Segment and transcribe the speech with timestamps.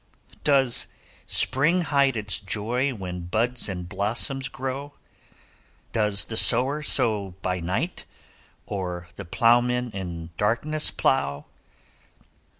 [0.43, 0.87] 'Does
[1.27, 4.93] spring hide its joy, When buds and blossoms grow?
[5.91, 8.05] Does the sower Sow by night,
[8.65, 11.45] Or the ploughman in darkness plough?